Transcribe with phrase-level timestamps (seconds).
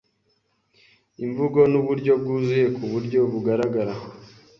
[1.23, 3.93] imvugo nuburyo bwuzuye kuburyo bugaragara